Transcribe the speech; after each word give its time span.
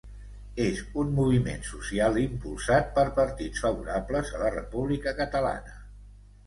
És 0.63 0.79
un 1.01 1.11
moviment 1.19 1.61
social 1.67 2.17
impulsat 2.23 2.91
per 2.99 3.05
partits 3.21 3.65
favorables 3.67 4.35
a 4.39 4.43
la 4.47 4.53
República 4.59 5.19
Catalana. 5.25 5.81